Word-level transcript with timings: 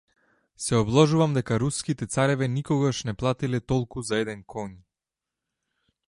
Се 0.67 0.75
обложувам 0.77 1.33
дека 1.37 1.59
Руските 1.63 2.07
цареви 2.13 2.47
никогаш 2.53 3.03
не 3.09 3.13
платиле 3.23 3.59
толку 3.73 4.05
за 4.09 4.21
еден 4.23 4.41
коњ. 4.55 4.73